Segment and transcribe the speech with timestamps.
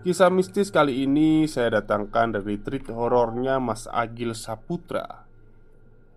[0.00, 5.28] Kisah mistis kali ini saya datangkan dari treat horornya Mas Agil Saputra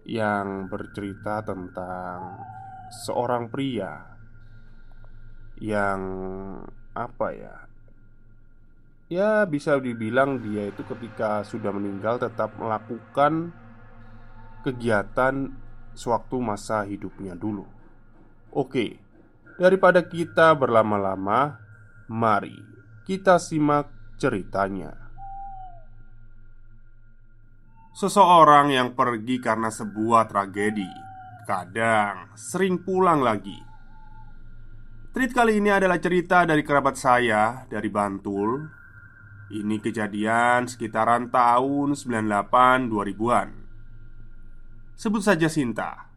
[0.08, 2.40] Yang bercerita tentang
[3.04, 4.08] seorang pria
[5.60, 6.02] Yang
[6.96, 7.56] apa ya
[9.12, 13.52] Ya bisa dibilang dia itu ketika sudah meninggal tetap melakukan
[14.64, 15.52] kegiatan
[15.92, 17.68] sewaktu masa hidupnya dulu.
[18.50, 18.98] Oke,
[19.60, 21.62] daripada kita berlama-lama
[22.10, 22.73] Mari
[23.04, 24.96] kita simak ceritanya.
[27.92, 30.88] Seseorang yang pergi karena sebuah tragedi,
[31.44, 33.60] kadang sering pulang lagi.
[35.12, 38.66] Treat kali ini adalah cerita dari kerabat saya dari Bantul.
[39.54, 43.50] Ini kejadian sekitaran tahun 98 2000-an.
[44.96, 46.10] Sebut saja Sinta.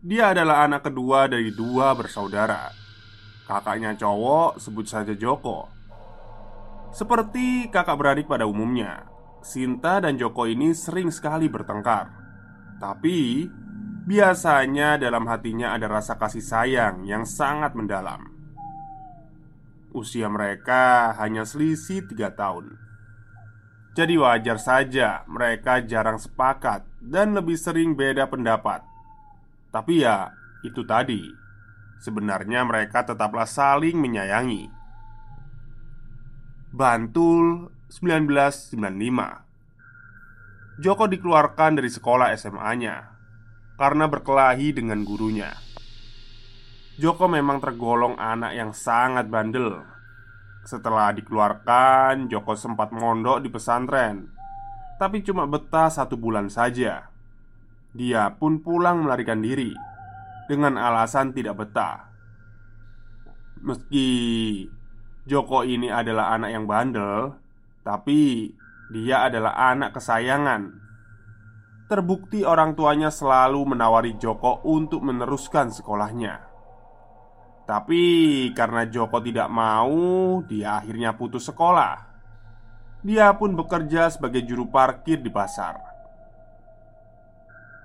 [0.00, 2.72] Dia adalah anak kedua dari dua bersaudara.
[3.46, 5.75] Kakaknya cowok sebut saja Joko
[6.96, 9.04] seperti kakak beradik pada umumnya,
[9.44, 12.08] Sinta dan Joko ini sering sekali bertengkar.
[12.80, 13.44] Tapi
[14.08, 18.32] biasanya dalam hatinya ada rasa kasih sayang yang sangat mendalam.
[19.92, 22.80] Usia mereka hanya selisih tiga tahun.
[23.96, 28.80] Jadi wajar saja mereka jarang sepakat dan lebih sering beda pendapat.
[29.68, 30.32] Tapi ya,
[30.64, 31.24] itu tadi.
[32.00, 34.75] Sebenarnya mereka tetaplah saling menyayangi.
[36.76, 38.84] Bantul 1995
[40.76, 43.16] Joko dikeluarkan dari sekolah SMA-nya
[43.80, 45.56] karena berkelahi dengan gurunya.
[47.00, 49.88] Joko memang tergolong anak yang sangat bandel.
[50.68, 54.28] Setelah dikeluarkan, Joko sempat mondok di pesantren,
[55.00, 57.08] tapi cuma betah satu bulan saja.
[57.96, 59.72] Dia pun pulang melarikan diri
[60.44, 62.12] dengan alasan tidak betah.
[63.64, 64.68] Meski
[65.26, 67.34] Joko ini adalah anak yang bandel,
[67.82, 68.54] tapi
[68.94, 70.70] dia adalah anak kesayangan.
[71.90, 76.46] Terbukti orang tuanya selalu menawari Joko untuk meneruskan sekolahnya.
[77.66, 78.02] Tapi
[78.54, 82.06] karena Joko tidak mau, dia akhirnya putus sekolah.
[83.02, 85.74] Dia pun bekerja sebagai juru parkir di pasar.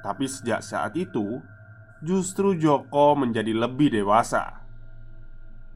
[0.05, 1.41] Tapi sejak saat itu,
[2.05, 4.60] justru Joko menjadi lebih dewasa.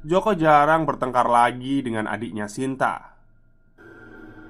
[0.06, 3.18] Joko jarang bertengkar lagi dengan adiknya Sinta.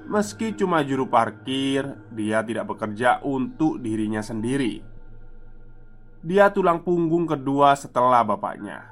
[0.03, 4.83] Meski cuma juru parkir, dia tidak bekerja untuk dirinya sendiri.
[6.19, 8.83] Dia tulang punggung kedua setelah bapaknya.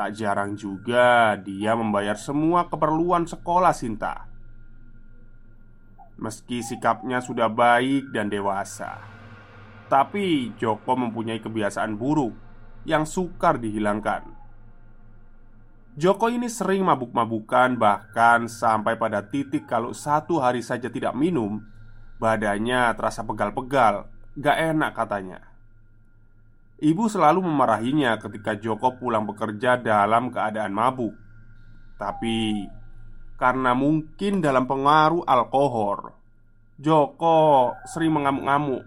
[0.00, 4.24] Tak jarang juga dia membayar semua keperluan sekolah Sinta.
[6.16, 8.96] Meski sikapnya sudah baik dan dewasa,
[9.92, 12.32] tapi Joko mempunyai kebiasaan buruk
[12.88, 14.37] yang sukar dihilangkan.
[15.98, 21.58] Joko ini sering mabuk-mabukan bahkan sampai pada titik kalau satu hari saja tidak minum
[22.18, 25.38] Badannya terasa pegal-pegal, gak enak katanya.
[26.82, 31.14] Ibu selalu memarahinya ketika Joko pulang bekerja dalam keadaan mabuk.
[31.94, 32.66] Tapi
[33.38, 36.10] karena mungkin dalam pengaruh alkohol
[36.78, 38.82] Joko sering mengamuk-ngamuk.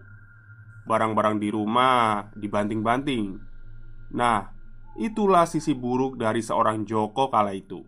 [0.83, 3.39] Barang-barang di rumah dibanting-banting.
[4.11, 4.50] Nah,
[4.99, 7.83] itulah sisi buruk dari seorang Joko kala itu.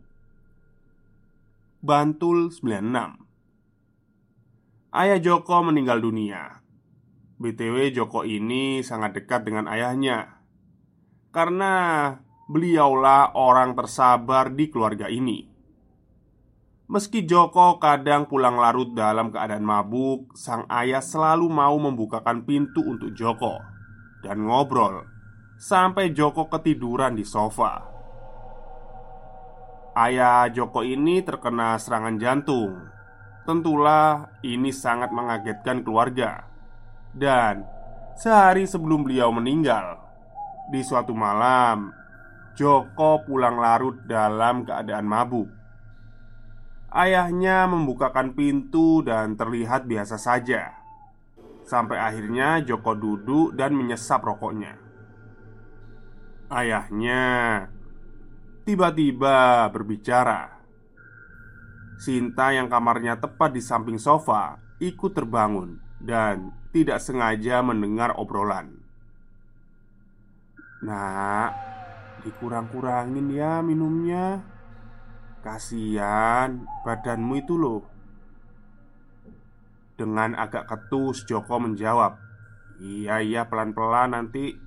[1.84, 3.20] Bantul 96
[4.96, 6.64] Ayah Joko meninggal dunia.
[7.44, 10.40] BTW Joko ini sangat dekat dengan ayahnya
[11.36, 12.08] Karena
[12.48, 15.44] beliaulah orang tersabar di keluarga ini
[16.88, 23.12] Meski Joko kadang pulang larut dalam keadaan mabuk, sang ayah selalu mau membukakan pintu untuk
[23.12, 23.60] Joko
[24.24, 25.12] dan ngobrol
[25.58, 27.86] sampai Joko ketiduran di sofa.
[29.94, 32.90] Ayah Joko ini terkena serangan jantung.
[33.44, 36.48] Tentulah ini sangat mengagetkan keluarga.
[37.14, 37.62] Dan
[38.18, 40.02] sehari sebelum beliau meninggal,
[40.74, 41.94] di suatu malam,
[42.58, 45.50] Joko pulang larut dalam keadaan mabuk.
[46.94, 50.84] Ayahnya membukakan pintu dan terlihat biasa saja
[51.64, 54.82] Sampai akhirnya Joko duduk dan menyesap rokoknya
[56.54, 57.26] Ayahnya
[58.62, 60.54] tiba-tiba berbicara.
[61.98, 68.86] Sinta yang kamarnya tepat di samping sofa ikut terbangun dan tidak sengaja mendengar obrolan.
[70.86, 71.52] Nak,
[72.22, 74.46] dikurang-kurangin ya minumnya.
[75.42, 77.82] Kasian badanmu itu loh.
[79.98, 82.24] Dengan agak ketus Joko menjawab
[82.82, 84.58] Iya iya pelan-pelan nanti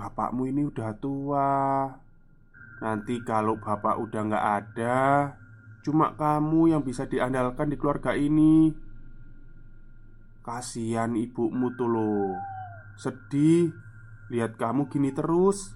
[0.00, 1.52] Bapakmu ini udah tua.
[2.80, 4.98] Nanti kalau bapak udah gak ada
[5.80, 8.68] Cuma kamu yang bisa diandalkan di keluarga ini.
[10.44, 12.36] Kasihan ibumu tuh loh.
[13.00, 13.72] Sedih.
[14.28, 15.72] Lihat kamu gini terus.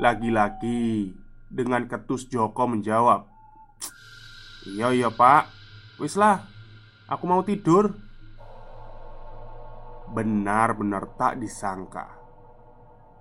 [0.00, 1.14] Lagi-lagi
[1.46, 3.30] dengan ketus Joko menjawab
[4.66, 5.46] Iya iya pak.
[6.02, 6.42] Wis lah
[7.06, 7.94] Aku mau tidur.
[10.10, 12.23] Benar-benar tak disangka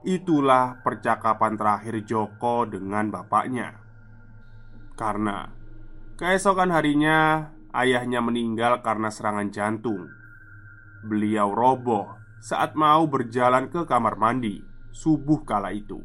[0.03, 3.79] Itulah percakapan terakhir Joko dengan bapaknya
[4.99, 5.47] Karena
[6.19, 10.11] Keesokan harinya Ayahnya meninggal karena serangan jantung
[11.07, 14.59] Beliau roboh saat mau berjalan ke kamar mandi
[14.91, 16.03] Subuh kala itu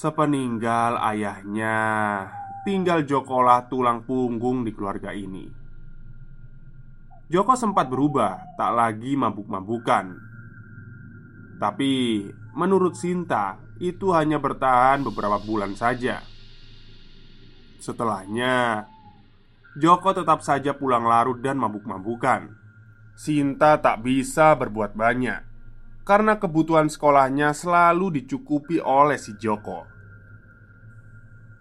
[0.00, 1.76] Sepeninggal ayahnya,
[2.64, 5.44] tinggal Jokolah tulang punggung di keluarga ini.
[7.28, 10.29] Joko sempat berubah, tak lagi mabuk-mabukan.
[11.60, 12.24] Tapi
[12.56, 16.24] menurut Sinta, itu hanya bertahan beberapa bulan saja.
[17.84, 18.88] Setelahnya,
[19.76, 22.56] Joko tetap saja pulang larut dan mabuk-mabukan.
[23.12, 25.50] Sinta tak bisa berbuat banyak
[26.10, 29.86] karena kebutuhan sekolahnya selalu dicukupi oleh si Joko.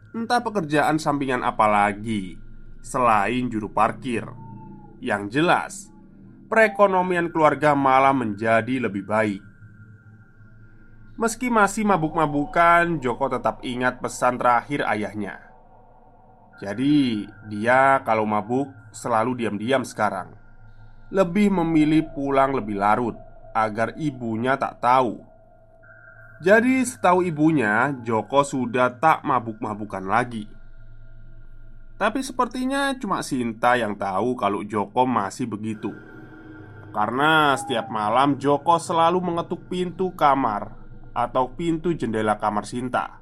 [0.10, 2.34] Entah pekerjaan sampingan apa lagi
[2.81, 4.25] selain juru parkir.
[5.00, 5.74] Yang jelas,
[6.50, 9.49] perekonomian keluarga malah menjadi lebih baik.
[11.19, 15.51] Meski masih mabuk-mabukan, Joko tetap ingat pesan terakhir ayahnya.
[16.63, 20.31] Jadi, dia kalau mabuk selalu diam-diam sekarang.
[21.12, 23.19] Lebih memilih pulang lebih larut
[23.51, 25.19] agar ibunya tak tahu.
[26.39, 30.48] Jadi, setahu ibunya, Joko sudah tak mabuk-mabukan lagi.
[32.00, 35.92] Tapi sepertinya cuma Sinta yang tahu kalau Joko masih begitu.
[36.95, 40.79] Karena setiap malam Joko selalu mengetuk pintu kamar
[41.13, 43.19] atau pintu jendela kamar Sinta.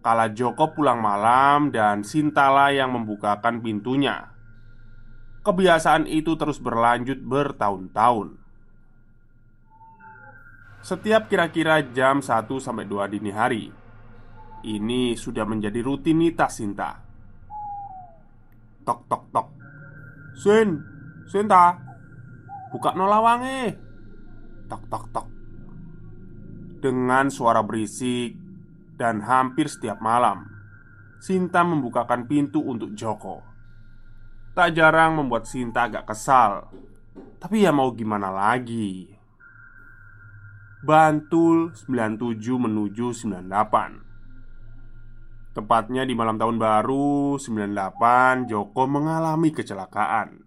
[0.00, 4.30] Kala Joko pulang malam dan Sintalah yang membukakan pintunya.
[5.42, 8.46] Kebiasaan itu terus berlanjut bertahun-tahun.
[10.86, 13.74] Setiap kira-kira jam 1 sampai 2 dini hari
[14.62, 16.94] Ini sudah menjadi rutinitas Sinta
[18.86, 19.48] Tok tok tok
[20.38, 20.78] Sin,
[21.26, 21.74] Sinta
[22.70, 23.74] Buka nolawange
[24.70, 25.35] Tok tok tok
[26.76, 28.36] Dengan suara berisik
[28.96, 30.44] Dan hampir setiap malam.
[31.20, 33.40] Sinta membukakan pintu untuk Joko.
[34.52, 36.68] Tak jarang membuat Sinta agak kesal.
[37.40, 39.16] Tapi ya mau gimana lagi?
[40.84, 44.06] Bantul 97 menuju 98
[45.56, 50.44] Tepatnya di malam tahun baru 98 Joko mengalami kecelakaan.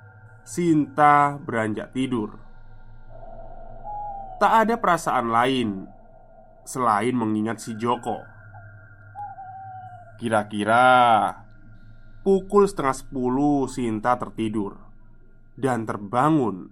[0.46, 2.38] Sinta beranjak tidur.
[4.38, 5.90] Tak ada perasaan lain
[6.62, 8.22] Selain mengingat si Joko.
[10.22, 11.34] Kira-kira
[12.22, 14.78] Pukul setengah sepuluh Sinta tertidur
[15.58, 16.70] Dan terbangun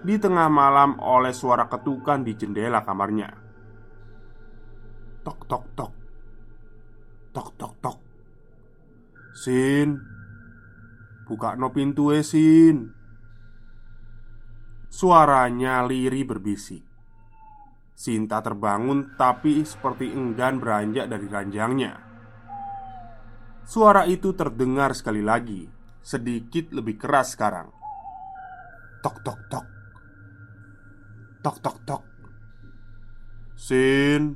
[0.00, 3.28] Di tengah malam oleh suara ketukan di jendela kamarnya.
[5.20, 5.92] Tok tok tok.
[7.36, 7.98] Tok tok tok.
[9.36, 10.09] Sin
[11.30, 12.90] Buka no pintu eh Sin.
[14.90, 16.82] Suaranya liri berbisik.
[17.94, 21.94] Sinta terbangun tapi seperti enggan beranjak dari ranjangnya.
[23.62, 25.70] Suara itu terdengar sekali lagi
[26.02, 27.70] Sedikit lebih keras sekarang.
[29.06, 29.66] Tok tok tok.
[31.46, 32.02] Tok tok tok.
[33.54, 34.34] Sin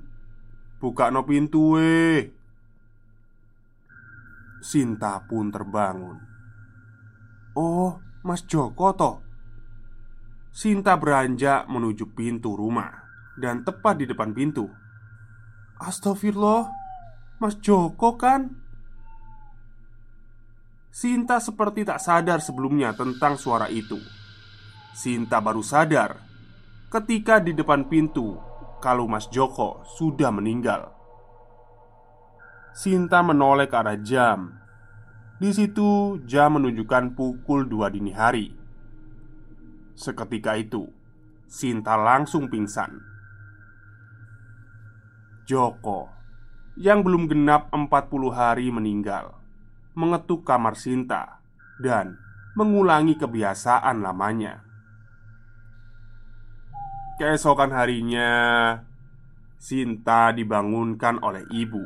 [0.78, 2.30] Buka no pintu we
[4.62, 6.33] Sinta pun terbangun
[7.54, 9.16] Oh Mas Joko toh
[10.54, 12.90] Sinta beranjak menuju pintu rumah
[13.38, 14.66] Dan tepat di depan pintu
[15.78, 16.84] Astagfirullah
[17.42, 18.64] Mas Joko kan?
[20.94, 23.98] Sinta seperti tak sadar sebelumnya tentang suara itu.
[24.94, 26.22] Sinta baru sadar
[26.86, 28.38] ketika di depan pintu
[28.78, 30.94] kalau Mas Joko sudah meninggal.
[32.70, 34.63] Sinta menoleh ke arah jam.
[35.44, 38.56] Di situ jam menunjukkan pukul 2 dini hari.
[39.92, 40.88] Seketika itu,
[41.44, 42.96] Sinta langsung pingsan.
[45.44, 46.08] Joko
[46.80, 49.36] yang belum genap 40 hari meninggal
[49.92, 51.44] mengetuk kamar Sinta
[51.76, 52.16] dan
[52.56, 54.64] mengulangi kebiasaan lamanya.
[57.20, 58.32] Keesokan harinya,
[59.60, 61.84] Sinta dibangunkan oleh ibu.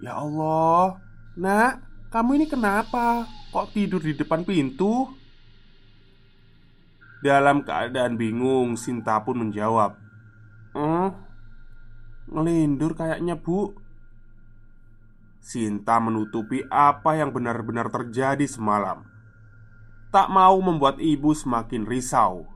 [0.00, 1.04] "Ya Allah,
[1.36, 3.28] Nak, kamu ini kenapa?
[3.52, 5.12] Kok tidur di depan pintu?"
[7.20, 10.00] Dalam keadaan bingung, Sinta pun menjawab,
[10.72, 11.10] "Eh,
[12.32, 13.76] ngelindur kayaknya, Bu."
[15.44, 19.04] Sinta menutupi apa yang benar-benar terjadi semalam.
[20.10, 22.48] Tak mau membuat ibu semakin risau.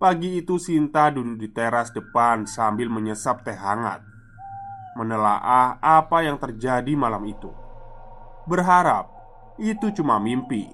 [0.00, 4.17] Pagi itu Sinta duduk di teras depan sambil menyesap teh hangat
[4.98, 7.54] Menelaah apa yang terjadi malam itu.
[8.50, 9.06] Berharap
[9.62, 10.66] itu cuma mimpi.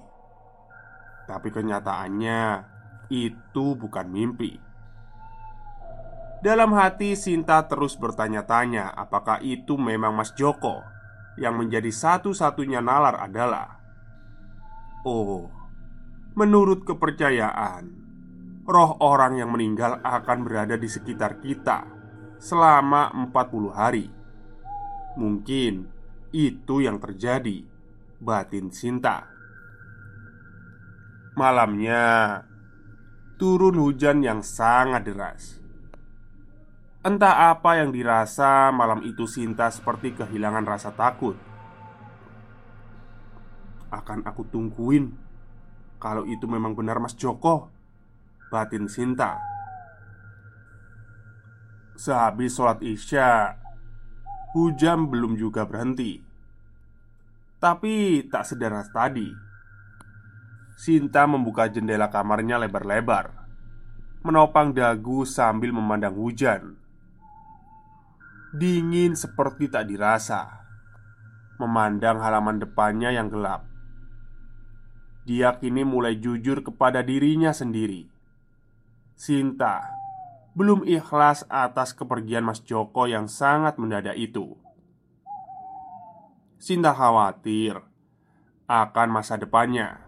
[1.29, 2.41] Tapi kenyataannya
[3.13, 4.57] itu bukan mimpi.
[6.45, 10.81] Dalam hati Sinta terus bertanya-tanya apakah itu memang Mas Joko?
[11.41, 13.81] Yang menjadi satu-satunya nalar adalah
[15.03, 15.51] Oh,
[16.33, 17.91] menurut kepercayaan
[18.65, 21.85] Roh orang yang meninggal akan berada di sekitar kita
[22.39, 24.14] Selama 40 hari
[25.15, 25.87] Mungkin
[26.35, 27.63] itu yang terjadi
[28.19, 29.31] Batin Sinta.
[31.35, 32.03] Malamnya
[33.35, 35.59] Turun hujan yang sangat deras.
[37.03, 41.35] Entah apa yang dirasa malam itu Sinta seperti kehilangan rasa takut.
[43.91, 45.27] Akan aku tungguin
[45.99, 47.67] Kalau itu memang benar Mas Joko
[48.47, 49.35] Batin Sinta.
[51.99, 53.59] Sehabis sholat isya
[54.55, 56.15] Hujan belum juga berhenti.
[57.59, 59.27] Tapi tak sederhana tadi
[60.79, 63.35] Sinta membuka jendela kamarnya lebar-lebar
[64.23, 66.79] Menopang dagu sambil memandang hujan.
[68.55, 70.47] Dingin seperti tak dirasa
[71.59, 73.67] Memandang halaman depannya yang gelap.
[75.27, 78.07] Dia kini mulai jujur kepada dirinya sendiri.
[79.19, 79.94] Sinta
[80.55, 84.55] Belum ikhlas atas kepergian Mas Joko yang sangat mendadak itu
[86.55, 87.83] Sinta khawatir
[88.63, 89.99] Akan masa depannya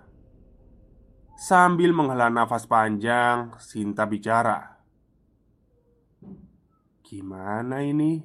[1.36, 4.80] Sambil menghela nafas panjang Sinta bicara
[7.04, 8.20] Gimana ini?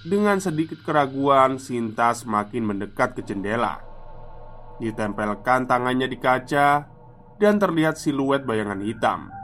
[0.00, 3.84] Dengan sedikit keraguan Sinta semakin mendekat ke jendela.
[4.80, 6.86] Ditempelkan tangannya di kaca
[7.38, 9.37] Dan terlihat siluet bayangan hitam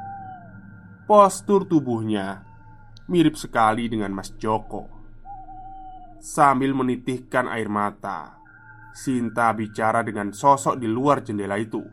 [1.05, 2.49] Postur tubuhnya
[3.13, 4.89] mirip sekali dengan Mas Joko.
[6.17, 8.41] Sambil menitihkan air mata
[8.97, 11.85] Sinta bicara dengan sosok di luar jendela itu.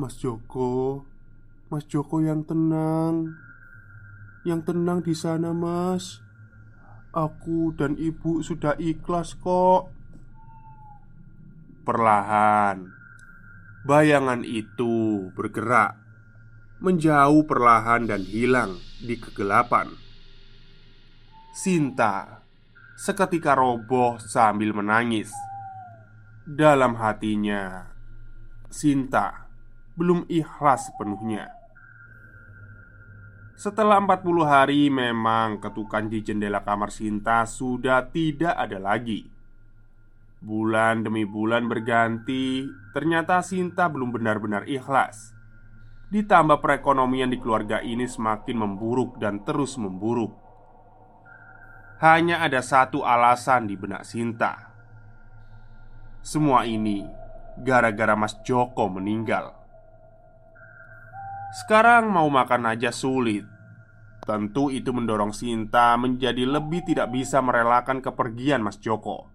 [0.00, 1.04] Mas Joko
[1.68, 3.36] Mas Joko yang tenang
[4.48, 6.24] Yang tenang di sana mas.
[7.12, 9.92] Aku dan ibu sudah ikhlas kok.
[11.84, 12.88] Perlahan
[13.84, 16.03] Bayangan itu bergerak
[16.84, 19.88] Menjauh perlahan dan hilang di kegelapan
[21.56, 22.44] Sinta
[22.92, 25.32] seketika roboh sambil menangis.
[26.44, 27.88] Dalam hatinya,
[28.68, 29.48] Sinta
[29.96, 31.56] belum ikhlas sepenuhnya.
[33.56, 39.24] Setelah 40 hari memang ketukan di jendela kamar Sinta sudah tidak ada lagi
[40.42, 45.33] Bulan demi bulan berganti Ternyata Sinta belum benar-benar ikhlas
[46.14, 50.44] Ditambah perekonomian di keluarga ini semakin memburuk dan terus memburuk
[51.98, 54.70] hanya ada satu alasan di benak Sinta.
[56.22, 57.02] Semua ini
[57.58, 59.54] gara-gara Mas Joko meninggal.
[61.64, 63.46] Sekarang mau makan aja sulit.
[64.22, 69.26] Tentu itu mendorong Sinta menjadi lebih tidak bisa merelakan kepergian Mas Joko.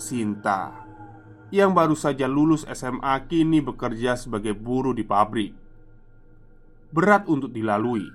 [0.00, 0.89] Sinta
[1.50, 5.50] yang baru saja lulus SMA kini bekerja sebagai buruh di pabrik.
[6.94, 8.06] Berat untuk dilalui.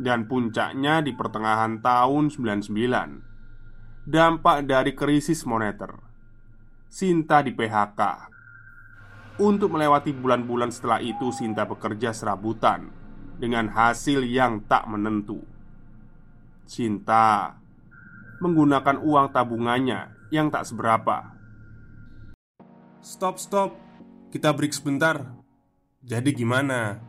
[0.00, 5.92] Dan puncaknya di pertengahan tahun 99 Dampak dari krisis moneter.
[6.88, 8.00] Sinta di PHK
[9.44, 12.88] Untuk melewati bulan-bulan setelah itu Sinta bekerja serabutan
[13.36, 15.44] Dengan hasil yang tak menentu.
[16.64, 17.60] Sinta
[18.40, 21.39] Menggunakan uang tabungannya yang tak seberapa
[23.00, 23.72] Stop, stop
[24.28, 25.24] Kita break sebentar
[26.04, 27.00] Jadi gimana?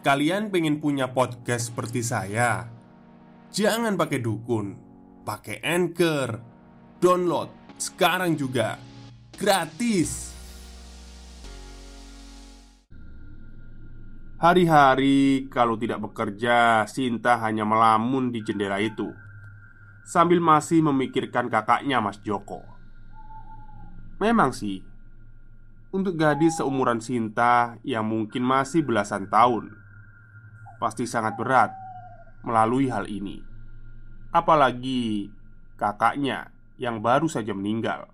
[0.00, 2.68] Kalian pengen punya podcast seperti saya?
[3.54, 4.76] Jangan pakai dukun,
[5.24, 6.42] pakai anchor,
[7.00, 7.48] download
[7.80, 8.76] sekarang juga
[9.38, 10.34] gratis.
[14.36, 19.08] Hari-hari kalau tidak bekerja, Sinta hanya melamun di jendela itu
[20.04, 22.60] sambil masih memikirkan kakaknya, Mas Joko.
[24.20, 24.84] Memang sih,
[25.94, 29.70] untuk gadis seumuran Sinta yang mungkin masih belasan tahun,
[30.82, 31.70] pasti sangat berat
[32.42, 33.38] melalui hal ini.
[34.34, 35.30] Apalagi
[35.78, 36.50] kakaknya
[36.82, 38.10] yang baru saja meninggal.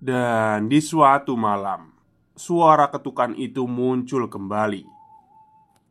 [0.00, 1.92] Dan di suatu malam,
[2.32, 4.88] suara ketukan itu muncul kembali.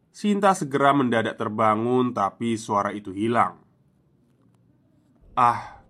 [0.10, 3.62] Sinta segera mendadak terbangun, tapi suara itu hilang.
[5.38, 5.86] Ah,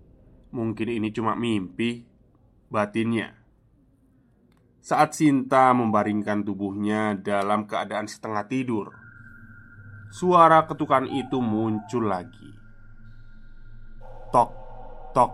[0.52, 2.04] mungkin ini cuma mimpi,
[2.68, 3.45] batinnya.
[4.86, 8.94] Saat Sinta membaringkan tubuhnya dalam keadaan setengah tidur,
[10.14, 12.54] Suara ketukan itu muncul lagi.
[14.30, 14.52] Tok,
[15.10, 15.34] tok,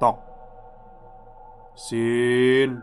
[0.00, 0.18] tok.
[1.76, 2.80] Sin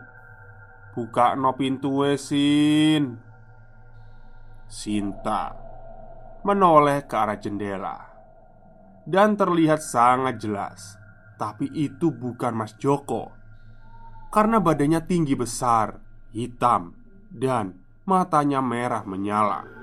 [0.94, 3.18] Buka no pintu Sin.
[4.70, 5.50] Sinta
[6.46, 7.98] Menoleh ke arah jendela
[9.02, 10.94] Dan terlihat sangat jelas
[11.34, 13.34] Tapi itu bukan Mas Joko
[14.30, 16.03] Karena badannya tinggi besar
[16.34, 16.98] Hitam
[17.30, 19.74] Dan matanya merah menyala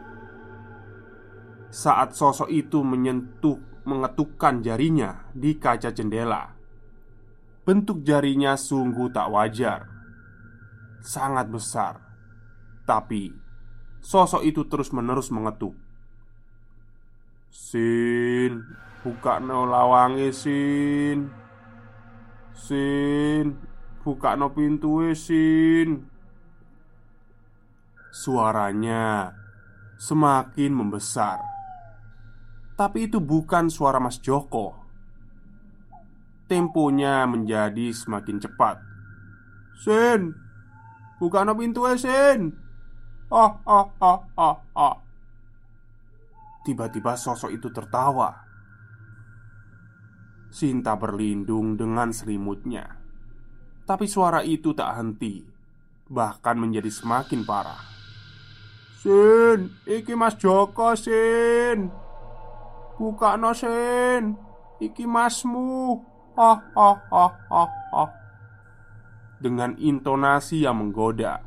[1.71, 3.55] saat sosok itu menyentuh
[3.87, 6.51] mengetukkan jarinya di kaca jendela.
[7.63, 9.87] Bentuk jarinya sungguh tak wajar,
[10.99, 12.03] sangat besar,
[12.83, 13.31] tapi
[14.03, 15.73] sosok itu terus-menerus mengetuk.
[17.47, 18.67] Sin,
[19.03, 21.31] buka no lawangi Sin.
[22.51, 23.55] Sin,
[24.03, 26.11] buka no pintu Sin.
[28.12, 29.32] Suaranya
[29.95, 31.39] semakin membesar
[32.76, 34.76] Tapi itu bukan suara Mas Joko.
[36.52, 38.84] Temponya menjadi semakin cepat.
[39.80, 40.36] Sin,
[41.24, 42.52] buka no pintu Sin.
[43.32, 44.97] Ah ah ah ah ah.
[46.67, 48.34] Tiba-tiba sosok itu tertawa.
[50.52, 52.91] Sinta berlindung dengan selimutnya.
[53.86, 55.45] Tapi suara itu tak henti,
[56.12, 57.90] bahkan menjadi semakin parah.
[59.01, 61.89] Sin, iki Mas Joko, Sin.
[63.01, 64.37] Buka no, Sin.
[64.77, 65.97] Iki masmu.
[66.37, 68.09] Ah, ah, ah, ah, ah.
[69.41, 71.41] Dengan intonasi yang menggoda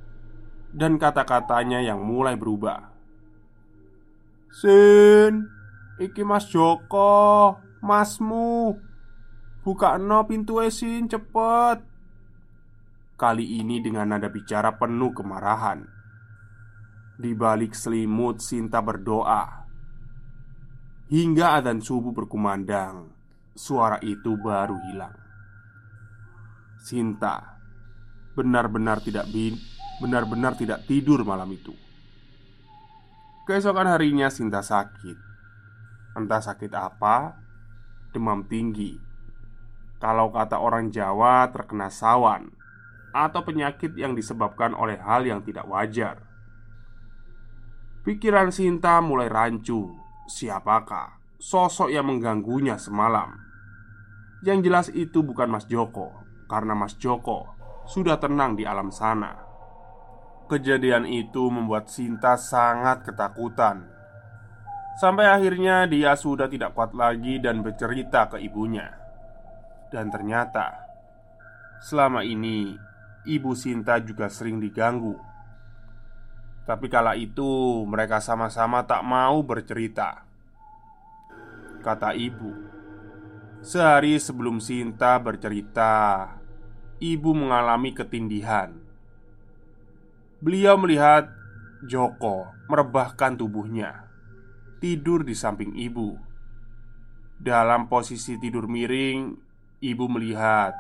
[0.75, 2.91] dan kata-katanya yang mulai berubah.
[4.51, 5.47] Sin,
[6.03, 7.55] iki Mas Joko,
[7.87, 8.75] masmu.
[9.63, 11.79] Buka no pintu Sin, cepet.
[13.15, 15.94] Kali ini dengan nada bicara penuh kemarahan.
[17.15, 19.47] Di balik selimut Sinta berdoa.
[21.07, 23.07] Hingga adzan subuh berkumandang
[23.55, 25.15] Suara itu baru hilang.
[26.83, 27.55] Sinta
[28.35, 29.31] Benar-benar tidak
[30.03, 31.71] Benar-benar tidak tidur malam itu.
[33.47, 35.15] Keesokan harinya Sinta sakit.
[36.19, 37.39] Entah sakit apa
[38.11, 38.99] Demam tinggi.
[40.03, 42.51] Kalau kata orang Jawa terkena sawan
[43.15, 46.34] Atau penyakit yang disebabkan oleh hal yang tidak wajar
[48.05, 49.89] Pikiran Sinta mulai rancu.
[50.29, 53.33] Siapakah sosok yang mengganggunya semalam?
[54.45, 56.13] Yang jelas itu bukan Mas Joko,
[56.45, 57.49] karena Mas Joko
[57.89, 59.41] sudah tenang di alam sana.
[60.53, 63.89] Kejadian itu membuat Sinta sangat ketakutan.
[65.01, 68.93] Sampai akhirnya dia sudah tidak kuat lagi dan bercerita ke ibunya.
[69.89, 70.77] Dan ternyata
[71.81, 72.77] selama ini
[73.25, 75.17] ibu Sinta juga sering diganggu
[76.65, 80.25] tapi kala itu mereka sama-sama tak mau bercerita.
[81.85, 82.53] Kata ibu
[83.61, 86.25] Sehari sebelum Sinta bercerita
[86.97, 88.73] Ibu mengalami ketindihan.
[90.41, 91.29] Beliau melihat
[91.85, 94.09] Joko merebahkan tubuhnya
[94.81, 96.17] Tidur di samping ibu.
[97.37, 99.37] Dalam posisi tidur miring
[99.85, 100.73] Ibu melihat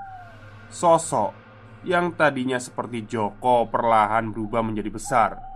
[0.73, 1.37] Sosok
[1.85, 5.53] yang tadinya seperti Joko perlahan berubah menjadi besar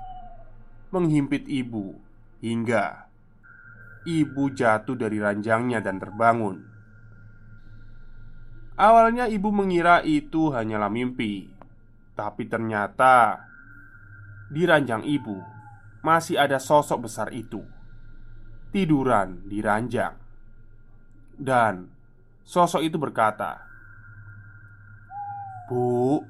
[0.88, 1.96] menghimpit ibu
[2.40, 3.08] hingga
[4.08, 6.64] ibu jatuh dari ranjangnya dan terbangun.
[8.78, 11.50] Awalnya ibu mengira itu hanyalah mimpi,
[12.14, 13.42] tapi ternyata
[14.48, 15.36] di ranjang ibu
[16.00, 17.60] masih ada sosok besar itu
[18.70, 20.14] tiduran di ranjang,
[21.34, 21.90] dan
[22.46, 23.66] sosok itu berkata,
[25.66, 26.22] "Bu,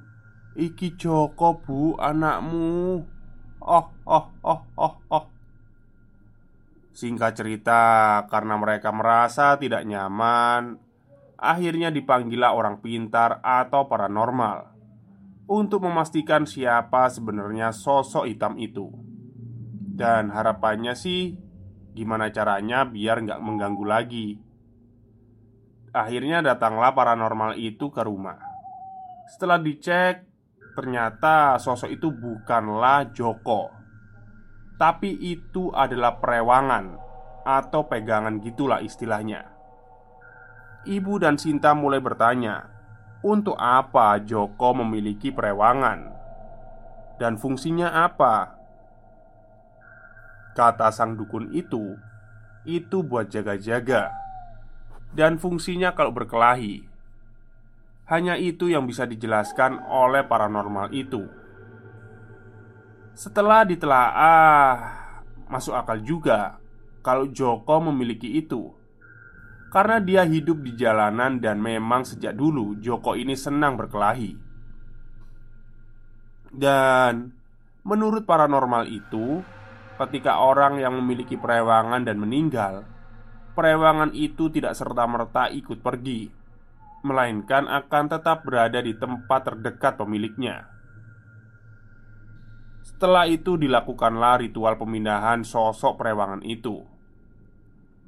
[0.56, 3.17] iki Joko, Bu, anakmu."
[3.68, 5.24] Oh, oh, oh, oh, oh.
[6.96, 7.82] Singkat cerita,
[8.26, 10.80] karena mereka merasa tidak nyaman,
[11.38, 14.74] akhirnya dipanggillah orang pintar atau paranormal
[15.48, 18.90] untuk memastikan siapa sebenarnya sosok hitam itu.
[19.98, 21.34] Dan harapannya sih,
[21.96, 24.28] gimana caranya biar nggak mengganggu lagi.
[25.94, 28.38] Akhirnya datanglah paranormal itu ke rumah.
[29.32, 30.27] Setelah dicek,
[30.78, 33.66] Ternyata sosok itu bukanlah Joko
[34.78, 36.94] Tapi itu adalah perewangan
[37.42, 39.42] Atau pegangan gitulah istilahnya
[40.86, 42.70] Ibu dan Sinta mulai bertanya
[43.26, 46.14] Untuk apa Joko memiliki perewangan?
[47.18, 48.54] Dan fungsinya apa?
[50.54, 51.98] Kata sang dukun itu
[52.62, 54.14] Itu buat jaga-jaga
[55.10, 56.87] Dan fungsinya kalau berkelahi
[58.08, 61.28] hanya itu yang bisa dijelaskan oleh paranormal itu.
[63.12, 64.72] Setelah ditelaah,
[65.52, 66.56] masuk akal juga
[67.04, 68.72] kalau Joko memiliki itu.
[69.68, 74.32] Karena dia hidup di jalanan dan memang sejak dulu Joko ini senang berkelahi.
[76.48, 77.28] Dan
[77.84, 79.44] menurut paranormal itu,
[80.00, 82.88] ketika orang yang memiliki perewangan dan meninggal,
[83.52, 86.37] perewangan itu tidak serta-merta ikut pergi
[87.02, 90.66] melainkan akan tetap berada di tempat terdekat pemiliknya.
[92.82, 96.82] Setelah itu dilakukanlah ritual pemindahan sosok perewangan itu.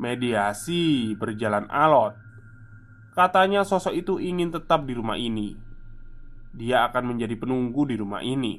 [0.01, 2.17] Mediasi berjalan alot.
[3.15, 5.55] Katanya sosok itu ingin tetap di rumah ini.
[6.51, 8.59] Dia akan menjadi penunggu di rumah ini.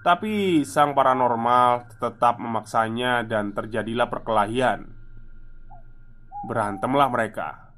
[0.00, 4.88] Tapi sang paranormal tetap memaksanya dan terjadilah perkelahian.
[6.48, 7.69] Berantemlah mereka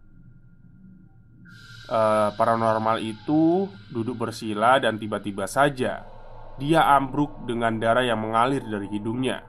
[1.93, 6.09] uh, paranormal itu duduk bersila dan tiba-tiba saja
[6.57, 9.45] dia ambruk dengan darah yang mengalir dari hidungnya.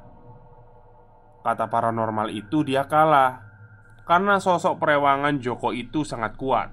[1.43, 3.43] Kata paranormal itu dia kalah
[4.03, 6.71] karena sosok perewangan Joko itu sangat kuat.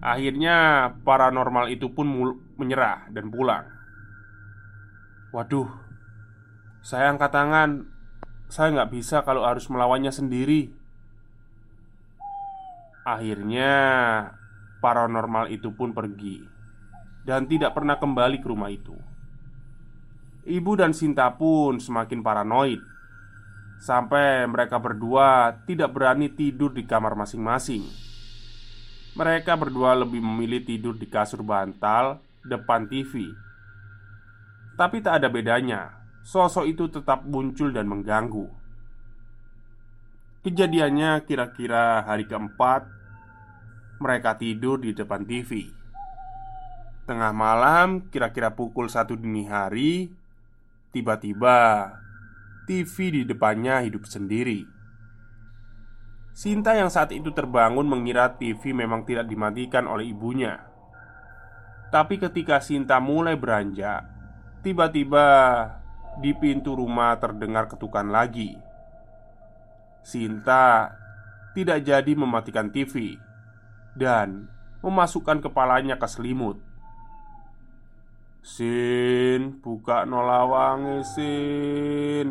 [0.00, 2.08] Akhirnya, paranormal itu pun
[2.56, 3.68] menyerah dan pulang.
[5.36, 5.68] Waduh,
[6.80, 7.84] saya angkat tangan.
[8.48, 10.72] Saya nggak bisa kalau harus melawannya sendiri.
[13.04, 13.72] Akhirnya,
[14.80, 16.42] paranormal itu pun pergi
[17.24, 18.96] dan tidak pernah kembali ke rumah itu.
[20.40, 22.80] Ibu dan Sinta pun semakin paranoid
[23.80, 27.84] sampai mereka berdua tidak berani tidur di kamar masing-masing.
[29.16, 33.28] Mereka berdua lebih memilih tidur di kasur bantal depan TV.
[34.76, 35.92] Tapi tak ada bedanya,
[36.24, 38.48] sosok itu tetap muncul dan mengganggu.
[40.40, 42.99] Kejadiannya kira-kira hari keempat,
[44.00, 45.68] mereka tidur di depan TV.
[47.04, 50.08] Tengah malam, kira-kira pukul satu dini hari,
[50.88, 51.88] tiba-tiba
[52.64, 54.64] TV di depannya hidup sendiri.
[56.32, 60.64] Sinta yang saat itu terbangun mengira TV memang tidak dimatikan oleh ibunya.
[61.92, 64.06] Tapi ketika Sinta mulai beranjak,
[64.64, 65.26] tiba-tiba
[66.24, 68.56] di pintu rumah terdengar ketukan lagi.
[70.00, 70.94] Sinta
[71.52, 73.18] tidak jadi mematikan TV
[73.98, 74.48] dan
[74.80, 76.58] memasukkan kepalanya ke selimut.
[78.40, 82.28] Sin, buka nolawangi Sin.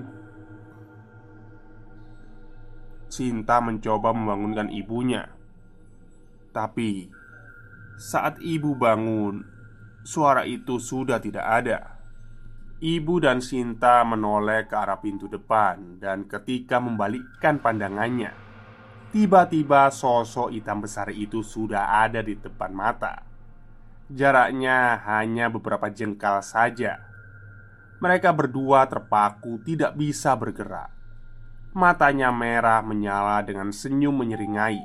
[3.10, 5.30] Sinta mencoba membangunkan ibunya.
[6.50, 7.10] Tapi
[8.00, 9.46] Saat ibu bangun
[10.02, 12.02] Suara itu sudah tidak ada.
[12.82, 18.49] Ibu dan Sinta menoleh ke arah pintu depan Dan ketika membalikkan pandangannya
[19.10, 23.30] Tiba-tiba sosok hitam besar itu sudah ada di depan mata
[24.10, 26.98] Jaraknya hanya beberapa jengkal saja.
[28.02, 30.90] Mereka berdua terpaku, tidak bisa bergerak.
[31.78, 34.82] Matanya merah menyala dengan senyum menyeringai.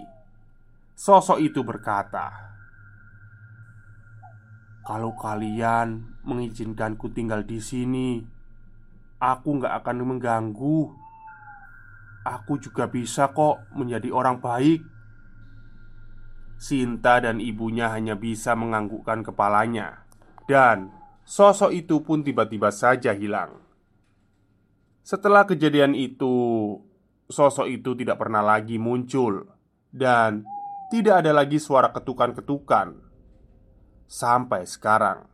[0.93, 2.29] Sosok itu berkata,
[4.85, 8.21] "Kalau kalian mengizinkanku tinggal di sini,
[9.17, 10.93] aku nggak akan mengganggu.
[12.25, 14.81] Aku juga bisa kok menjadi orang baik."
[16.57, 20.09] Sinta dan ibunya hanya bisa menganggukkan kepalanya,
[20.49, 20.89] dan
[21.29, 23.61] sosok itu pun tiba-tiba saja hilang.
[25.05, 26.33] Setelah kejadian itu,
[27.29, 29.45] sosok itu tidak pernah lagi muncul,
[29.93, 30.49] dan
[30.89, 32.97] tidak ada lagi suara ketukan-ketukan
[34.09, 35.27] sampai sekarang.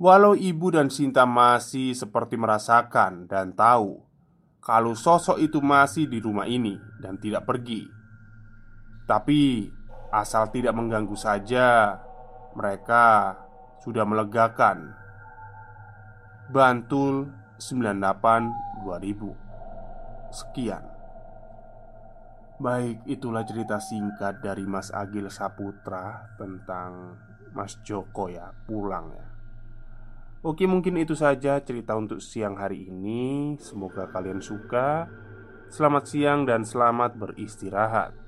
[0.00, 4.02] Walau ibu dan Sinta masih seperti merasakan dan tahu
[4.62, 8.02] kalau sosok itu masih di rumah ini dan tidak pergi
[9.02, 9.66] tapi
[10.14, 11.98] asal tidak mengganggu saja,
[12.54, 13.36] mereka
[13.82, 14.94] sudah melegakan.
[16.52, 20.84] Bantul 98 2000 Sekian
[22.60, 27.16] Baik, itulah cerita singkat dari Mas Agil Saputra tentang
[27.56, 29.31] Mas Joko ya, pulang ya.
[30.42, 33.54] Oke, mungkin itu saja cerita untuk siang hari ini.
[33.62, 35.06] Semoga kalian suka.
[35.70, 38.21] Selamat siang dan selamat beristirahat.